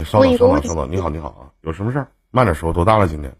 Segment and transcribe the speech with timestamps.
[0.00, 2.08] 稍等稍等稍等，你好你好啊，有什么事儿？
[2.30, 3.36] 慢点说，多大了今年？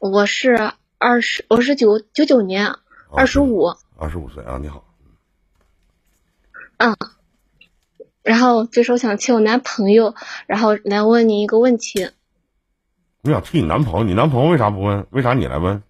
[0.00, 2.74] 我是二十，我是九九九年，
[3.10, 3.72] 二十五。
[3.96, 4.84] 二十五岁啊，你好。
[6.78, 6.96] 嗯。
[8.24, 10.16] 然后这时候想替我男朋友，
[10.48, 12.10] 然后来问你一个问题。
[13.22, 14.04] 你想替你男朋友？
[14.04, 15.06] 你男朋友为啥不问？
[15.10, 15.82] 为啥你来问？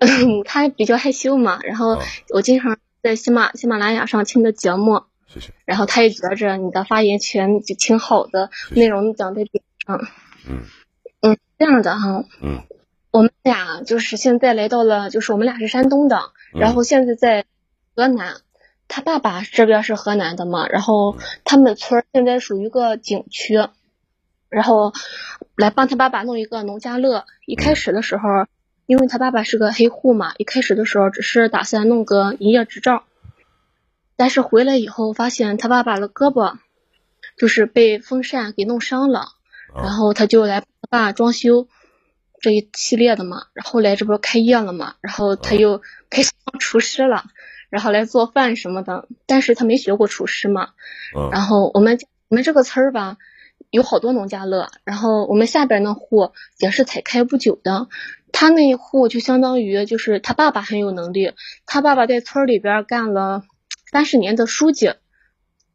[0.00, 1.60] 嗯，他比较害羞嘛。
[1.62, 5.04] 然后我经常在喜马喜马拉雅上听的节目。
[5.26, 5.52] 谢谢。
[5.64, 10.00] 然后他也觉着你的发言权就挺好的，内容讲的点上。
[10.48, 10.62] 嗯。
[11.20, 12.24] 嗯，这样的哈。
[12.42, 12.62] 嗯。
[13.10, 16.20] 我们俩就是现在来到了，就是我们俩是山东的，
[16.52, 17.44] 然后现在在
[17.94, 18.36] 河南。
[18.88, 23.56] 他爸爸这边是河南的嘛，然后他们村现在属于一个景区，
[24.48, 24.92] 然后
[25.56, 27.24] 来帮他爸爸弄一个农家乐。
[27.46, 28.28] 一开始的时候，
[28.86, 33.02] 因为他爸爸是个黑户嘛，一开始的时候只是打算弄个营业执照，
[34.16, 36.56] 但是回来以后发现他爸爸的胳膊
[37.36, 39.28] 就是被风扇给弄伤了，
[39.74, 41.68] 然后他就来他爸装修
[42.40, 47.24] 这一系列的嘛，然后来这不开业了嘛，然后他又开始当厨师了。
[47.68, 50.70] 然后来做饭什么的，但是他没学过厨师嘛。
[51.32, 51.98] 然后我们
[52.28, 53.16] 我们这个村儿吧，
[53.70, 54.70] 有好多农家乐。
[54.84, 57.88] 然后我们下边那户也是才开不久的，
[58.30, 61.32] 他那一户就相当于就是他爸爸很有能力，
[61.66, 63.42] 他爸爸在村里边干了
[63.90, 64.92] 三十年的书记，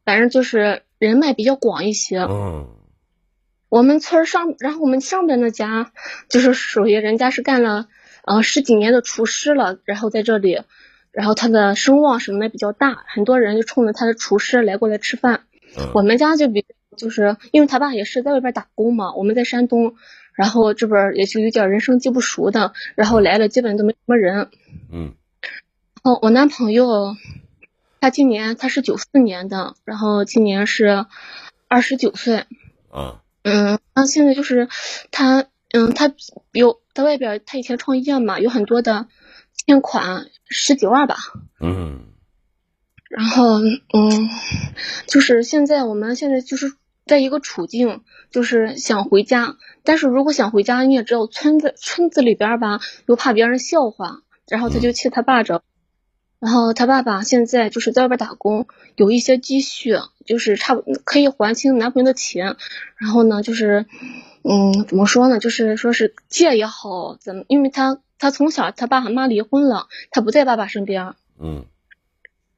[0.05, 2.19] 反正就是人脉比较广一些。
[2.19, 2.69] 嗯。
[3.69, 5.91] 我们村上，然后我们上边那家
[6.29, 7.87] 就是属于人家是干了
[8.25, 10.61] 呃十几年的厨师了，然后在这里。
[11.13, 15.41] 然后他的声望什么的比较大，很多人就冲着他的厨师来过来吃饭。
[15.93, 19.95] 我们家就比就是因为他爸也是在外边打工嘛，我们在山东，
[20.33, 24.49] 然后这边也就有点人生地不熟的，然后来了基本都没什么人。
[24.89, 25.13] 嗯。
[26.01, 27.17] 然后我男朋友，
[28.01, 31.05] 他今年他是九四年的，然后今年是
[31.69, 32.43] 二十九岁。
[32.93, 33.17] 嗯。
[33.43, 34.67] 嗯，那现在就是
[35.09, 36.13] 他，嗯，他
[36.51, 39.07] 有在外边，他以前创业嘛，有很多的。
[39.67, 41.17] 欠款十几万吧，
[41.59, 42.07] 嗯，
[43.09, 44.29] 然后嗯，
[45.05, 46.73] 就是现在我们现在就是
[47.05, 48.01] 在一个处境，
[48.31, 55.61] 就是想回家，但是如果想回家，你也知道村子村子里边吧，又怕别人笑话，然后他就去他爸着，
[56.41, 62.57] 然后他爸爸现在就是在外边打工，有一些积蓄，就是差不可以还清男朋友的钱，
[62.97, 63.85] 然后呢，就是
[64.43, 68.01] 嗯，怎么说呢，就是说是借也好，怎么，因为他。
[68.23, 71.15] 他从小他爸和妈离婚了，他不在爸爸身边。
[71.39, 71.65] 嗯。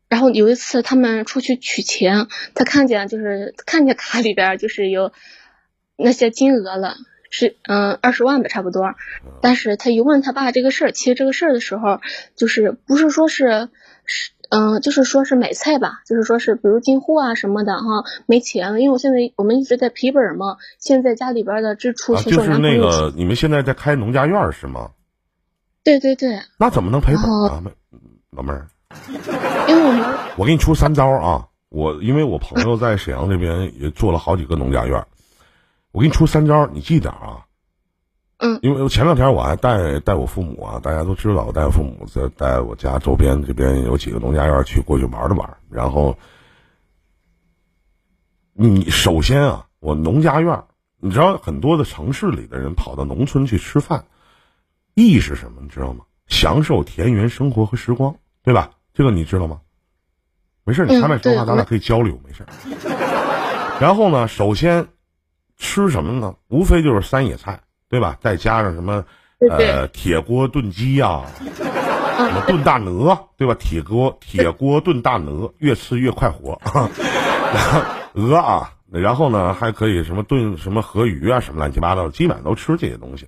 [0.10, 5.14] 然后有一次他们出去取钱，他看见就是看见卡里边就是有
[5.96, 6.98] 那些金额了，
[7.36, 8.94] 是嗯二十万吧差不多。
[9.42, 12.00] 但是他一问他爸这个事儿，其实这个事儿的时候，
[12.36, 13.70] 就是不是说是
[14.06, 18.80] 是嗯就是说是买菜吧，就是说是比如进货啊什么的哈，没钱了。
[18.80, 24.92] 因为我现在我们一直在赔本嘛，现在家里边的支出就是那个你们现在在开农家院是吗？
[25.84, 27.62] 对对对，那怎么能赔本啊，
[28.30, 28.68] 老妹儿？
[29.68, 30.06] 因为我们
[30.38, 31.48] 我给你出三招啊！
[31.70, 35.04] 我因为我朋友在沈阳这边也做了好几个农家院，
[35.94, 37.46] 我给你出三招，你记点啊。
[38.40, 38.60] 嗯。
[38.62, 46.18] 因为我前两天我还带带我父母啊，大家都知道我带我父母在带我家周边这边有几个农家院去过去玩了玩，然后
[48.54, 50.64] 你首先啊，我农家院，
[51.00, 54.04] 你知道很多的城市里的人跑到农村去吃饭。
[54.96, 55.62] 意义是什么？
[55.62, 56.04] 你知道吗？
[56.28, 58.72] 享受田园生活和时光，对吧？
[58.94, 59.62] 这个你知道吗？
[60.66, 62.46] 没事，你开麦说话，咱俩可以交流，没事。
[63.82, 64.88] 然后呢，首先
[65.58, 66.36] 吃什么呢？
[66.48, 67.60] 无非就是山野菜，
[67.90, 68.18] 对吧？
[68.22, 69.06] 再加上什么
[69.50, 71.24] 呃铁锅炖鸡呀，
[72.18, 73.56] 什么炖大鹅，对吧？
[73.60, 76.60] 铁锅铁锅炖大鹅，越吃越快活。
[78.14, 83.28] 鹅啊，然后呢还可以什么炖什么河鱼啊，什么乱七八糟，基本上都吃这些东西。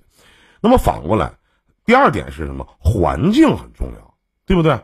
[0.60, 1.32] 那么反过来。
[1.84, 2.66] 第二点是什么？
[2.80, 4.80] 环境很重要，对不对？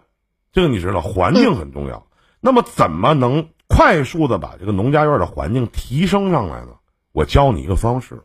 [0.53, 2.07] 这个你知道，环境很重要。
[2.41, 6.75] 那么，怎么能快速的把这个农家院的环境提升上来呢？
[7.13, 8.23] 我教你一个方式，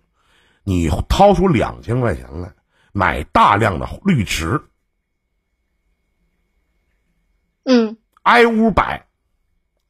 [0.63, 2.53] 你掏出两千块钱来，
[2.91, 4.61] 买大量的绿植，
[7.63, 9.05] 嗯，挨屋摆，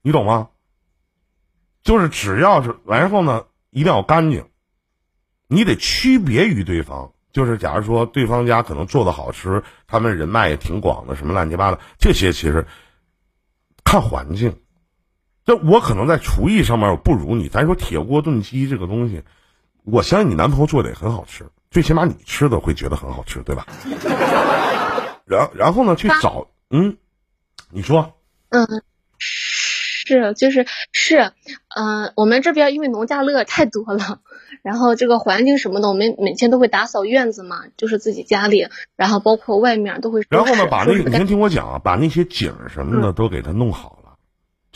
[0.02, 0.50] 你懂吗？
[1.84, 4.50] 就是只要是，然后呢，一定要干净，
[5.48, 7.14] 你得区别于对方。
[7.32, 12.66] 就是，假如说对方家可能做的好吃，他们人脉也挺广的，什么乱七八糟，这些其实
[13.84, 14.60] 看环境。
[15.48, 19.24] 这我可能在厨艺上面我不如你，咱说铁锅炖鸡这个东西，
[19.86, 23.66] 我相信你男朋友做的也很好吃，最起码你吃的会觉得很好吃，对吧？
[25.24, 26.98] 然然后呢，去找嗯，
[27.72, 28.14] 你说
[28.50, 28.66] 嗯，
[29.18, 31.32] 是，就是是，
[31.78, 34.20] 嗯，我们这边因为农家乐太多了，
[34.64, 38.68] 然后这个环境什么的，我们每天都会打扫院子嘛，就是自己家里，
[38.98, 40.26] 然后包括外面都会。
[40.28, 44.07] 然后呢，把那你先听我讲啊，把那些景什么的都给它弄好了，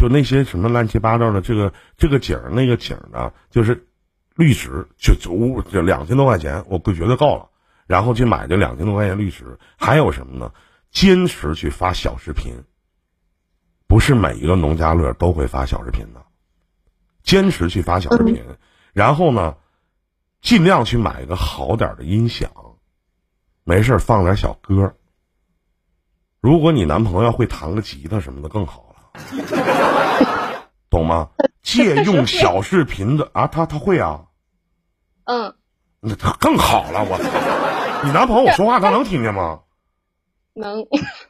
[0.02, 3.88] 就那些什么乱七八糟的这个这个景那个景呢，就是
[4.34, 7.48] 绿植，就就就两千多块钱，我觉得够了。
[7.86, 10.52] 然后去买这两千多块钱绿植，还有什么呢？
[10.90, 12.64] 坚持去发小视频。
[13.86, 16.26] 不是每一个农家乐都会发小视频的，
[17.22, 18.44] 坚持去发小视频，
[18.94, 19.56] 然后呢，
[20.42, 22.50] 尽量去买一个好点的音响，
[23.64, 24.96] 没事放点小歌。
[26.40, 29.12] 如果你男朋友会弹个吉他什么的更好了，
[30.92, 31.30] 懂吗？
[31.64, 34.26] 借用小视频的啊，他他会啊，
[35.26, 35.56] 嗯，
[36.00, 37.04] 那他更好了。
[37.04, 37.18] 我，
[38.04, 39.62] 你男朋友我说话他能听见吗？
[40.54, 40.86] 能。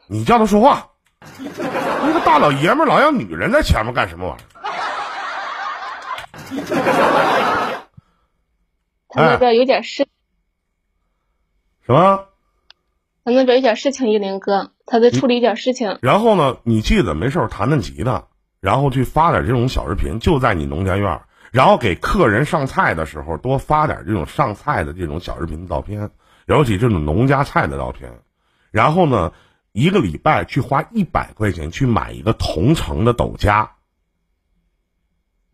[0.08, 0.90] 你叫他说话。
[1.40, 4.48] 一个大老爷们儿老让女人在前面干什么玩意儿？
[9.08, 10.08] 他那边有点事。
[11.86, 12.26] 什么？
[13.24, 16.00] 他那边有点事情，一林哥，他在处理一点事情。
[16.02, 18.28] 然后呢，你记得没事弹弹吉他，
[18.62, 21.22] 然后去发点这种小视频，就在你农家院，
[21.52, 26.10] 然后给客人上菜的时候多发点这种上菜的这种小视频照片，
[26.46, 28.22] 尤其这种农家菜的照片。
[28.72, 29.34] 然后呢？
[29.74, 33.72] 一个礼拜去花一百块钱去买一个同城的抖加，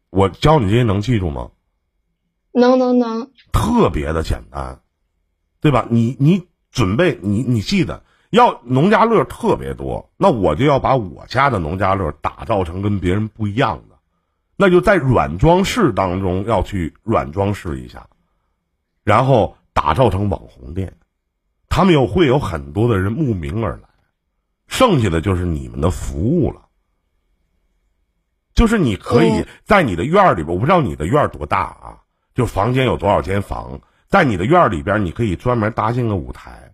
[0.09, 1.51] 我教你这些能记住吗？
[2.51, 4.81] 能能能，特别的简单，
[5.61, 5.85] 对吧？
[5.91, 13.95] 你你准备你你记得要农家乐特别多，那我就要把我家的农家乐打造成跟别人不一样的，
[14.55, 18.07] 那就在软装饰当中要去软装饰一下，
[19.03, 20.97] 然后打造成网红店，
[21.69, 23.87] 他们又会有很多的人慕名而来。
[24.67, 26.63] 剩下的就是你们的服务了，
[28.53, 32.01] 就是你可以在你的院里边，我不知道你的院多大啊，
[32.35, 36.66] 就房间有多少间房，在你的院里边，你可以专门搭建个舞台。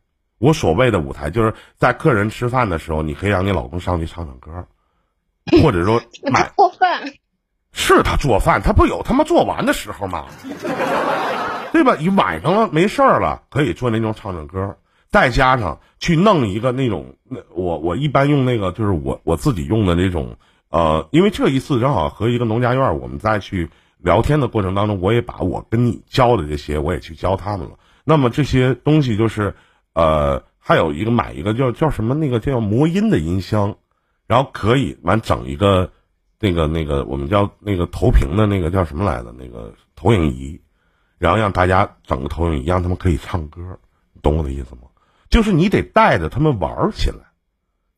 [0.43, 4.51] 我所谓的舞台，就是在客人吃饭的时候，你可以让你老公上去唱唱歌，
[5.61, 6.01] 或者说
[6.33, 7.01] 买做饭，
[7.71, 10.25] 是他做饭，他不有他妈做完的时候吗？
[11.71, 11.95] 对吧？
[11.97, 14.75] 你晚上了没事儿了，可以做那种唱唱歌。
[15.09, 20.35] 再加上去弄一个那种，那我我一般用那个就是我我自己用的那种，
[20.71, 27.77] 呃，因为这一次正好和一个农家院，我们再去聊天的过程当中，我也把我跟你教的这些，我也去教他们了。
[28.03, 29.55] 那么这些东西就是，
[29.93, 33.77] 呃，还有一个买一个叫叫什么那个叫魔音的音箱，
[34.27, 35.91] 然后可以完整一个
[36.39, 40.59] 那个那个我们叫那个投屏的那个叫什么来的那个投影仪，
[41.17, 43.79] 然后让大家整个投影仪让他们可以唱歌，
[44.21, 44.81] 懂我的意思吗？
[45.29, 47.31] 就是你得带着他们玩起来，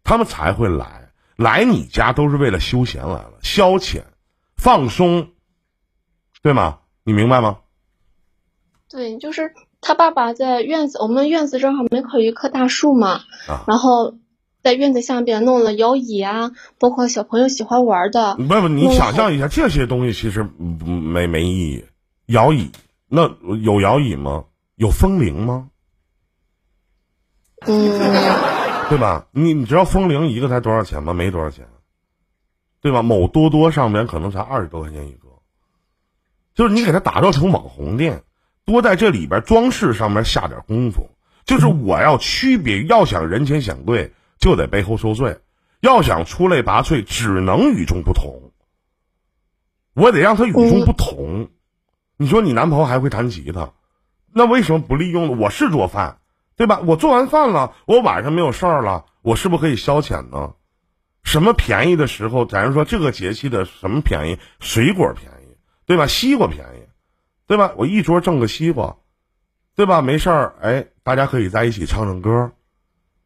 [0.04, 1.12] 他们才会来。
[1.36, 4.04] 来你家都是为了休闲来了，消遣、
[4.56, 5.34] 放松，
[6.42, 6.80] 对吗？
[7.04, 7.60] 你明白吗？
[8.88, 9.54] 对，就是
[9.86, 13.20] 他爸爸在院子，我们院子正好门口有一棵大树嘛，
[13.68, 14.16] 然后
[14.64, 18.36] 在院子下边弄了摇椅啊，包括小朋友喜欢玩的。
[18.36, 21.86] 不不，你想象一下，这些东西其实没没意义。
[22.26, 22.72] 摇椅，
[23.08, 23.30] 那
[23.62, 24.46] 有摇椅吗？
[24.76, 25.70] 有风铃吗？
[27.68, 29.28] 嗯，对吧？
[29.34, 31.14] 你你知道风铃一个才多少钱吗？
[31.14, 31.68] 没多少钱，
[32.82, 33.04] 对吧？
[33.04, 35.28] 某多多上面可能才二十多块钱一个，
[36.56, 38.24] 就是你给它打造成网红店，
[38.66, 41.10] 多在这里边装饰上面下点功夫。
[41.46, 45.39] 就是我要区别，要想人前显贵，就得背后受罪；
[45.80, 48.51] 要想出类拔萃，只能与众不同。
[49.94, 51.50] 我得让他与众不同。
[52.18, 53.74] 你说你男朋友还会弹吉他，
[54.34, 55.39] 那为什么不利用？
[55.39, 56.18] 我是做饭。
[56.58, 56.80] 对吧？
[56.86, 60.54] 我做完饭了，我晚上没有事儿了，我是不是可以消遣呢？
[61.22, 64.39] 什么便宜的时候，咱说这个节气的什么便宜？
[64.62, 66.08] 水果便宜，对吧？
[66.08, 66.75] 西瓜便宜，
[67.48, 67.74] 对吧？
[67.78, 68.96] 我一桌挣个西瓜，
[69.75, 70.02] 对吧？
[70.02, 72.52] 没事儿，哎，大家可以在一起唱唱歌。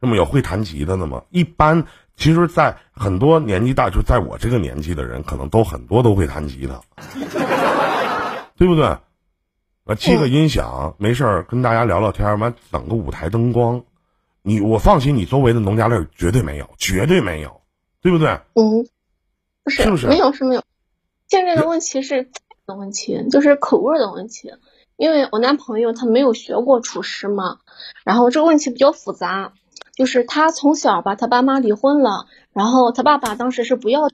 [0.01, 1.23] 那么有会弹吉他的吗？
[1.29, 1.85] 一般，
[2.15, 6.81] 其实，在很多年纪大，就在我这个年纪的人，可能都很多都会弹吉他，
[8.55, 8.85] 对不对？
[8.85, 13.83] 啊，接个音响，没事儿跟大家聊聊天完整个舞台灯光，
[14.41, 17.61] 你我放心，你周围的农家乐绝对没有，绝对没有，
[18.01, 18.29] 对不对？
[18.53, 18.87] 嗯，
[19.63, 20.07] 不是，是不是？
[20.07, 20.63] 没有是没有。
[21.27, 22.29] 现在的问题是
[22.69, 24.53] 的问题，就是口味的问题。
[24.95, 27.57] 因为我男朋友他没有学过厨师嘛，
[28.05, 29.51] 然后这个问题比较复杂，
[29.95, 34.09] 就是他从小吧，他爸妈离婚了，然后他爸爸当时是不要。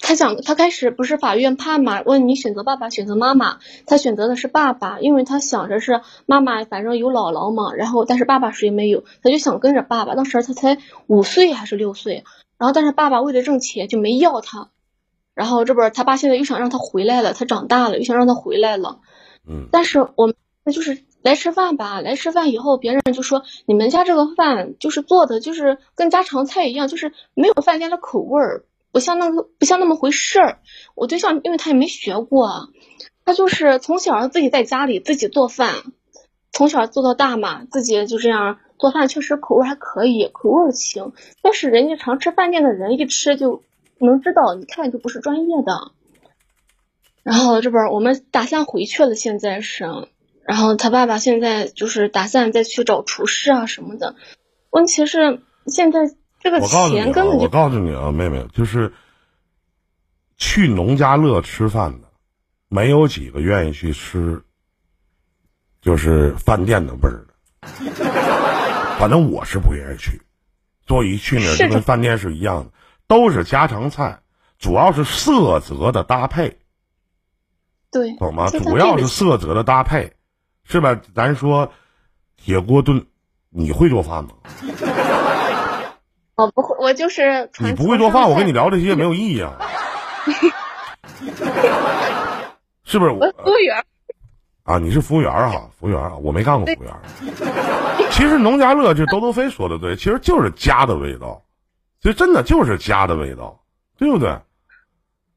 [0.00, 2.00] 他想，他开始不是法院判嘛？
[2.02, 3.58] 问你选择爸爸，选择妈妈。
[3.84, 7.74] 他选择的是爸爸，因为他想着是妈妈，反正有姥姥嘛。
[7.74, 10.14] 然后，但是爸爸谁也没有，他就想跟着爸爸。
[10.14, 10.78] 当时他才
[11.08, 12.24] 五岁还是六岁，
[12.58, 14.70] 然后但是爸爸为了挣钱就没要他，
[15.38, 18.98] 然后这不他爸现在又想让他回来了，他长大了又想让他回来了，
[19.48, 30.58] 嗯，但是我们那就是来吃饭吧，来吃饭以后别人就说你们家这个饭就是做的就是跟家常菜一样，就是没有饭店的口味儿，不像那个不像那么回事儿。
[30.96, 32.70] 我对象因为他也没学过，
[33.24, 35.74] 他就是从小自己在家里自己做饭。
[36.50, 41.12] 从小做到大嘛，自己就这样做饭，确实口味还可以，口味行。
[41.42, 43.62] 但是人家常吃饭店的人一吃就
[44.06, 45.92] 能知道，一看就不是专业的。
[47.22, 49.84] 然后这边我们打算回去了，现在是，
[50.42, 54.14] 然后他爸爸现在就是打算再去找厨师啊什么的。
[54.70, 56.00] 问题是现在
[56.40, 57.44] 这个钱根本就……
[57.44, 58.92] 我告诉你啊，妹妹，就是
[60.36, 62.08] 去农家乐吃饭的，
[62.68, 64.42] 没有几个愿意去吃。
[65.80, 67.34] 就是饭店的味儿的，
[68.98, 70.20] 反正我是不愿意去。
[70.88, 72.70] 所以一去那就跟饭店是一样的，
[73.08, 74.20] 都是家常菜，
[74.58, 76.58] 主要是色泽的搭配。
[77.90, 78.50] 对，懂吗？
[78.50, 80.12] 主要是色泽的搭配，
[80.64, 81.00] 是吧？
[81.14, 81.72] 咱说
[82.36, 83.06] 铁锅炖，
[83.48, 84.30] 你会做饭吗？
[86.36, 89.56] 我不会，我就是你不会做饭，我跟你聊这些没有意义啊。
[92.84, 93.10] 是不是？
[93.10, 93.82] 我服务员。
[94.64, 96.94] 啊，你是服务员哈，服务员啊，我没干过服务员。
[98.10, 101.42] 其实农家乐，就兜兜飞说的对，其实就是家的味道，
[102.00, 103.64] 其实真的就是家的味道，
[103.98, 104.38] 对不对？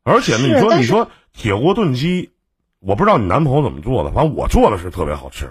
[0.03, 2.32] 而且呢，你说你说铁锅炖鸡，
[2.80, 5.50] 我不知道你男朋友怎么做的，反正我做的是特别好吃。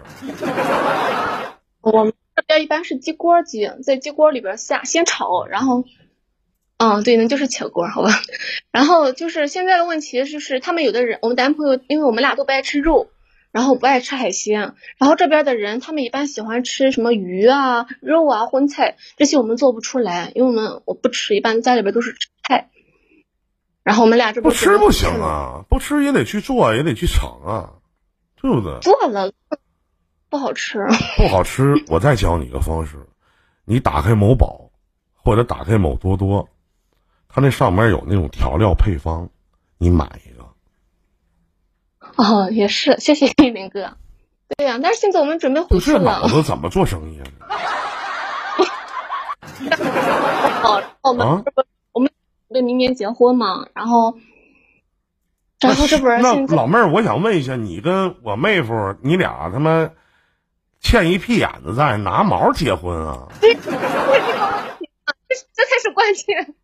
[1.82, 5.84] 我们这边一般是鸡锅鸡，在鸡锅里边下先炒，然后，
[6.78, 8.10] 嗯，对，那就是铁锅，好吧。
[8.70, 13.08] 然后就是现在的问题就是，他们有的人，我们男朋友，因为我们俩都不爱吃肉。
[13.52, 22.70] 然后不爱吃海鲜，然后这边的人他们一般喜欢吃什么鱼啊、肉啊、荤菜这些我们做不出来，因为我们我不吃，一般家里边都是吃菜。
[23.82, 27.70] 然后我们俩这不吃不行啊，不吃也得去做，也得去尝啊，
[28.40, 28.78] 对不对？
[28.80, 29.32] 做了
[30.28, 30.86] 不好吃，
[31.18, 31.74] 不好吃。
[31.88, 33.08] 我再教你一个方式，
[33.64, 34.70] 你打开某宝
[35.16, 36.48] 或者打开某多多，
[37.28, 39.28] 它那上面有那种调料配方，
[39.76, 40.20] 你买。
[42.16, 43.96] 哦，也是，谢谢一林哥。
[44.56, 46.00] 对呀，但是现在我们准备回去了。
[46.00, 47.30] 脑子怎么做生意啊？
[50.62, 51.44] 哦，我们
[51.92, 52.10] 我们
[52.48, 54.14] 为明年结婚嘛，然后，
[55.60, 59.90] 然后这不是那老妹儿，我想问一下，你跟我妹夫，你俩他妈
[60.80, 63.28] 欠一屁眼子债，拿毛结婚啊？
[63.40, 63.78] 这 这才
[65.82, 66.54] 是关键。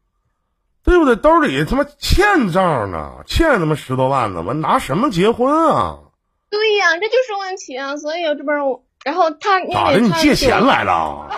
[0.87, 1.17] 对不对？
[1.17, 5.99] 兜里他妈欠账呢，欠他妈十多万呢，我拿什么结婚啊？
[6.49, 7.97] 对呀，这就是问题啊！
[7.97, 9.99] 所以这边我，然后他咋的？
[9.99, 11.29] 你借钱来了？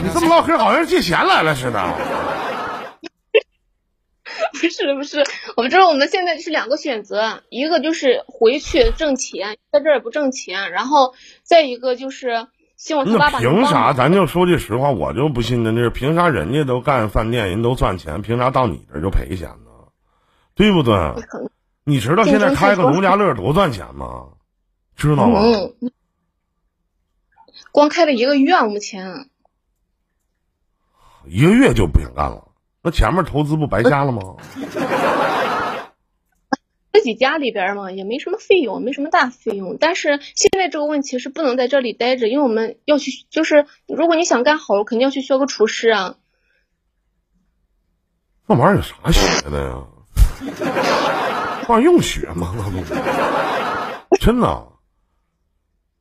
[0.00, 1.82] 你这么唠嗑，好像借钱来了似的。
[4.52, 5.24] 不是不是，
[5.56, 12.46] 我们这我们现在是两个选择，一个就是回去挣钱，在这儿也不挣钱，然后再一个就是。
[13.06, 13.92] 那凭啥？
[13.92, 16.28] 咱就说句实话，我就不信那是凭啥？
[16.28, 19.70] 人家都干饭店，人都赚钱，凭啥到你这就赔钱呢？
[20.54, 20.94] 对不对？
[21.84, 24.26] 你知道现在开个农家乐多赚钱吗？
[24.96, 25.40] 知道吗？
[27.72, 29.28] 光开了一个月，目前
[31.26, 32.48] 一个月就不想干了，
[32.82, 34.20] 那前面投资不白瞎了吗？
[36.94, 39.76] 自己家里边嘛，也没什么费用，没什么大费用。
[39.80, 46.14] 但是现在这个问题是不能在这里待着，因为我们要去，就是如果你想干好，肯定要去学个厨师啊。
[48.46, 49.82] 那玩意儿有啥学的呀？
[51.68, 52.54] 那用学吗？
[52.56, 52.70] 那
[54.08, 54.68] 不真的？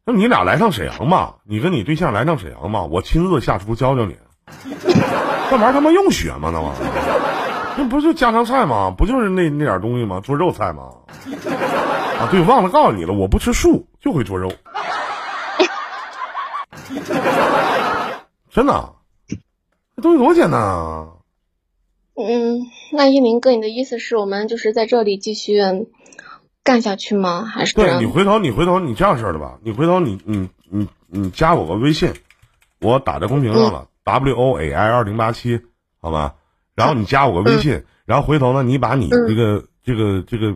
[0.06, 4.16] 那你俩来趟沈阳吧，你跟你对象来趟沈阳吧，我亲自下厨教教你。
[5.50, 6.52] 那玩意儿他妈用学吗？
[6.54, 7.33] 那玩意儿？
[7.78, 8.94] 那不就家常菜吗？
[8.96, 10.20] 不就是那那点东西吗？
[10.20, 10.92] 做肉菜吗？
[12.20, 14.52] 啊，对，忘了告诉你了，我不吃素，就会做肉。
[18.52, 18.94] 真的，
[19.96, 21.08] 这东西多简单啊！
[22.16, 25.60] 嗯，那一鸣哥，你的意思是我们就是在这里继续
[26.64, 27.44] 干下去吗？
[27.46, 27.74] 还是？
[27.74, 29.58] 对你回头，你回头，你这样式的吧？
[29.64, 32.14] 你回头，你你你你加我个微信，
[32.80, 35.60] 我打在公屏上了，W O A I 二零八七，
[36.00, 36.36] 好吧？
[36.76, 40.56] 然后你加我个微信，然后回头呢，你把你这个这个这个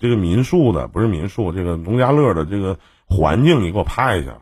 [0.00, 4.38] 这个民宿的不是民宿，这个农家乐的这个环境你给我拍一下，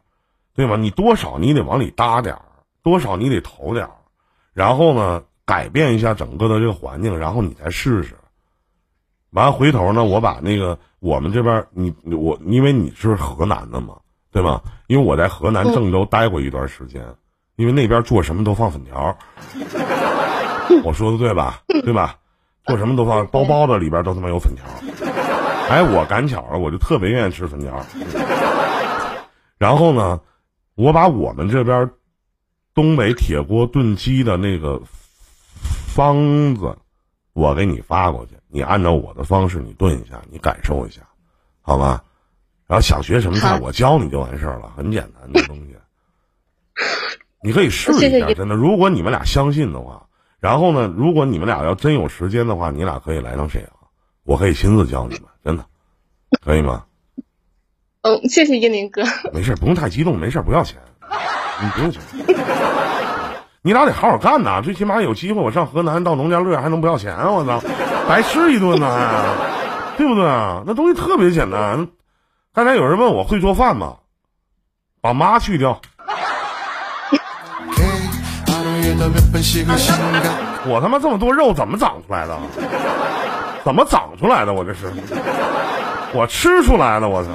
[0.55, 0.77] 对吧？
[0.77, 2.43] 你多少你得往里搭点儿，
[2.83, 3.93] 多少你得投点儿，
[4.55, 8.15] 然后呢改变一下整个的这个环境，然后你再试试。
[9.31, 13.97] 完回头呢，我把那个我们这边你我因为你是河南的嘛，
[14.31, 14.63] 对吧？
[14.89, 17.03] 因为我在河南郑州待过一段时间，
[17.57, 19.17] 因为那边做什么都放粉条。
[20.85, 21.63] 我说的对吧？
[21.85, 22.17] 对吧？
[22.65, 24.65] 做什么都放包包的里边都他妈有粉条。
[25.69, 27.85] 哎，我赶巧了，我就特别愿意吃粉条。
[29.59, 30.21] 然后呢，
[30.75, 31.91] 我把我们这边
[32.75, 34.81] 东北铁锅炖鸡的那个
[35.95, 36.77] 方子，
[37.33, 41.01] 我给你发过去，你按照我的方式你炖一下，你感受一下，
[41.63, 42.01] 好吗？
[42.67, 45.77] 然后想学什么菜，我教你就完事儿了，很简单的东西。
[47.43, 48.55] 你可以试一下，真的。
[48.55, 50.07] 如果你们俩相信的话，
[50.43, 53.71] 然后呢，如果你们俩要真有时间的话，你俩可以来趟沈阳，
[54.25, 55.65] 我可以亲自教你们，真的，
[56.45, 56.83] 可以吗？
[58.01, 59.05] 嗯，谢谢英林哥。
[59.33, 60.81] 没事，不用太激动，没事，不要钱，
[61.63, 62.03] 你不用钱。
[63.63, 67.17] 你俩得好好干呐，最起码有机会，我上河南到农家乐还能不要钱？
[67.19, 67.63] 我操，
[68.09, 69.37] 白吃一顿呢，
[69.97, 70.25] 对不对？
[70.67, 71.87] 那东西特别简单。
[72.53, 73.99] 刚才有人问我会做饭吗？
[75.01, 75.81] 把妈去掉。
[80.65, 82.39] 我他妈这么多肉怎么长出来的？
[83.65, 84.53] 怎么长出来的？
[84.53, 84.93] 我这是，
[86.15, 87.09] 我吃出来的。
[87.09, 87.31] 我操！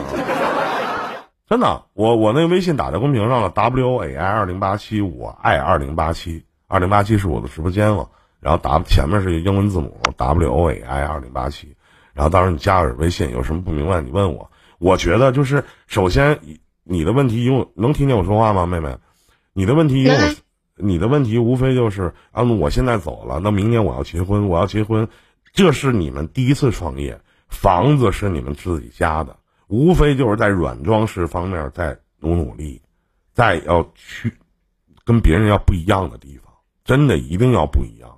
[1.49, 8.07] 真的，我我那个微信打在公屏上了，W A I 二零八七，我爱二零八七，二零八七是我的直播间嘛。
[8.39, 11.75] 然后打前面是一个英文字母 W O A I 二零八七，
[12.13, 14.51] 然后到时候你加我微信，有什么不明白你问我。
[14.77, 16.39] 我觉得就是首先，
[16.83, 18.97] 你的问题，因为能听见我说话吗，妹妹？
[19.53, 20.35] 你的问题，因为
[20.77, 25.07] 你的问题无非就是啊，我现在走了，那明年我要结婚，我要结婚，
[25.53, 29.35] 这是你们第一次创业，房子是你们自己家的，
[29.67, 32.81] 无非就是在软装饰方面再努努力，
[33.33, 34.33] 再要去
[35.03, 36.53] 跟别人要不一样的地方，
[36.85, 38.17] 真的一定要不一样，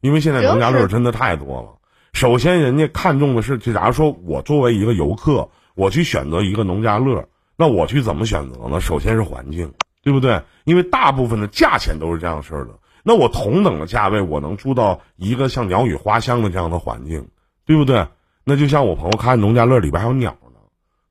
[0.00, 1.78] 因为现在农家乐真的太多了。
[2.12, 5.48] 首先，人家看重的是，就假如说我作为一个游客。
[5.74, 8.78] 我去选择一个农家乐，那我去怎么选择呢？
[8.78, 10.42] 首先是环境，对不对？
[10.64, 12.72] 因为大部分的价钱都是这样式儿的。
[13.04, 17.28] 那我同等的价位，我能住到一个像鸟语花香的这样的环境，
[17.64, 18.06] 对不对？
[18.44, 20.58] 那就像我朋友看农家乐里边还有鸟呢，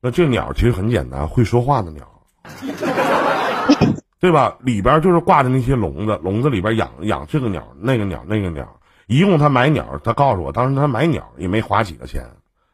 [0.01, 2.05] 那这鸟其实很简单，会说话的鸟，
[4.19, 4.55] 对吧？
[4.61, 8.67] 里边就是挂着那些笼子，笼子里边养养这个鸟、那个鸟、那个鸟。
[9.07, 12.25] 一共他买鸟，他告诉我，当时他买鸟也没花几个钱，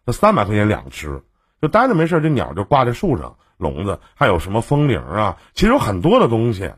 [0.06, 1.22] 那三百块钱两只。
[1.60, 5.38] 就待着没事，这鸟就挂在树上，笼子还有什么风铃啊？
[5.54, 6.72] 其实有很多的东西，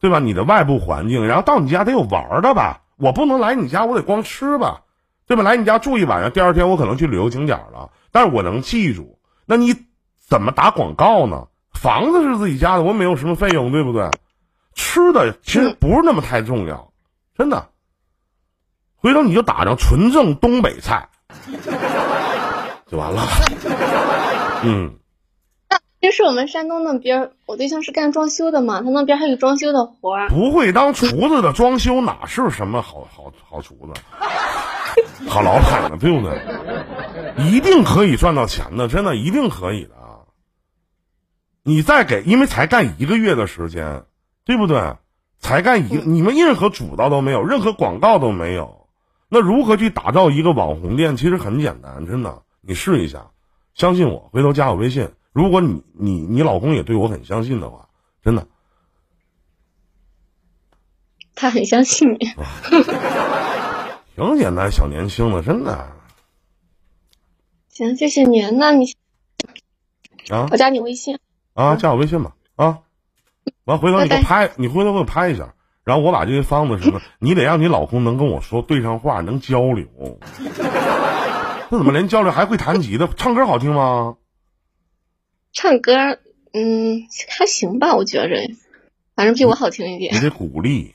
[0.00, 0.18] 对吧？
[0.18, 2.82] 你的外部环境，然后到你家得有玩的吧？
[2.96, 4.82] 我不能来你家，我得光吃吧，
[5.26, 5.42] 对吧？
[5.42, 9.18] 来你家住一晚上，第二天我可能去旅游景点了，但是我能记住。
[9.46, 9.74] 那你
[10.18, 11.48] 怎么打广告呢？
[11.72, 14.08] 房子是自己家的，我没有什么费用，对不对？
[14.74, 16.92] 吃的其实不是那么太重要，
[17.36, 17.68] 真的。
[18.96, 21.08] 回头你就打上纯正东北菜。
[22.86, 23.22] 就完了，
[24.62, 24.94] 嗯。
[26.04, 30.28] 那其实我们山东那边，我对象是干装修的嘛，他那边还有装修的活儿。
[30.28, 33.94] 不会当厨子的装修哪是什么好好好厨子，
[35.26, 35.96] 好老板呢？
[35.98, 37.46] 对不对？
[37.46, 39.92] 一定可以赚到钱的，真的一定可以的。
[41.62, 44.04] 你再给，因为才干一个月的时间，
[44.44, 44.96] 对不对？
[45.38, 48.88] 才干一，你们任何主导都没有，任何广告都没有，
[49.30, 51.16] 那如何去打造一个网红店？
[51.16, 52.42] 其实很简单，真的。
[52.60, 53.28] 你试一下，
[53.72, 55.08] 相信我，回头加我微信。
[55.34, 57.88] 如果你你你老公也对我很相信的话，
[58.22, 58.46] 真的，
[61.34, 62.18] 他很相信你，
[64.14, 65.90] 挺简单，小年轻的，真的。
[67.68, 68.48] 行，谢谢你。
[68.52, 68.94] 那你
[70.30, 71.18] 啊，我加你微信
[71.54, 72.78] 啊，加我微信吧啊。
[73.64, 79.88] 完，回头你给我拍，你回头给我拍一下，然后我把这些方子什么，你得让你老公能跟我说对上话，能交流。
[81.70, 83.08] 那怎么连交流还会弹吉他？
[83.16, 84.16] 唱歌好听吗？
[85.54, 86.18] 唱歌，
[86.52, 87.06] 嗯，
[87.38, 88.36] 还行吧，我觉着，
[89.14, 90.12] 反正比我好听一点。
[90.14, 90.92] 你得鼓励，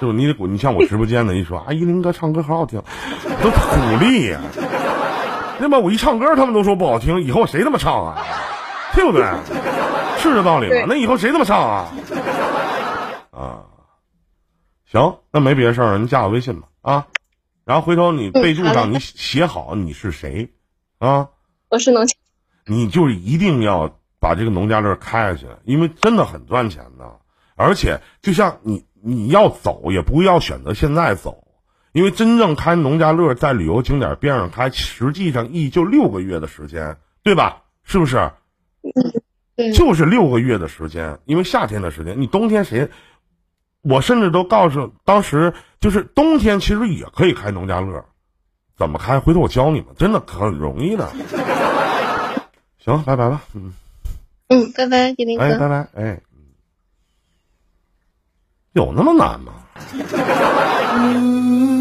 [0.00, 2.82] 就你得鼓，你像我直播间的一说，啊，依林哥唱歌好好听，
[3.42, 4.40] 都鼓励呀。
[5.60, 8.24] 那么我一唱歌，他们都说不好听，以后谁他妈唱啊？
[8.94, 9.22] 对不对？
[10.18, 10.86] 是这道理吗？
[10.88, 11.92] 那以后谁他妈唱啊？
[13.30, 13.62] 啊，
[14.90, 17.06] 行，那没别的事儿，你加我微信吧，啊。
[17.66, 20.48] 然后回头你备注上你写好你是谁，
[20.98, 21.28] 啊，
[21.68, 22.06] 我是农，
[22.66, 27.20] 你就一定要把这个农家乐开下去，因为真的很赚钱的。
[27.54, 31.44] 而且就像你你要走也不要选择现在走，
[31.92, 37.62] 因为真正开农家乐在旅游景点边上开，实际上一就六个月的时间，对吧？
[37.82, 38.30] 是不是？
[39.74, 42.90] 就是六个月的时间，因为夏天的时间，你冬天谁？
[43.80, 48.04] 我甚至都告诉当时，就是冬天其实也可以开农家乐，
[48.76, 49.18] 怎么开？
[49.18, 51.08] 回头我教你们，真的很容易的。
[52.86, 53.74] 行，拜拜吧，嗯，
[54.46, 56.20] 嗯，拜拜，给林哥，哎，拜拜，哎，
[58.74, 59.54] 有那么难吗？
[60.94, 61.75] 嗯。